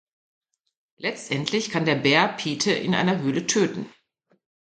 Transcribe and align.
Letztendlich 0.97 1.69
kann 1.69 1.85
der 1.85 1.93
Bär 1.93 2.27
Pete 2.29 2.71
in 2.71 2.95
einer 2.95 3.19
Höhle 3.19 3.45
töten. 3.45 3.85